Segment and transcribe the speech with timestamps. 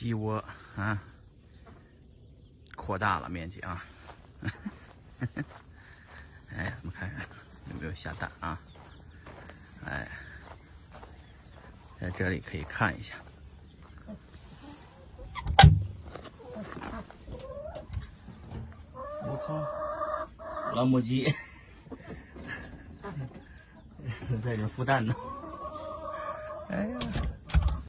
[0.00, 0.42] 鸡窝
[0.76, 0.98] 啊，
[2.74, 3.84] 扩大了面积啊。
[6.48, 7.28] 哎，我们看看
[7.68, 8.58] 有没有下蛋啊？
[9.84, 10.08] 哎，
[12.00, 13.14] 在这里可以看一下。
[19.26, 21.24] 我靠，老母鸡
[24.42, 25.14] 在这孵蛋呢。
[26.72, 26.98] 哎呀！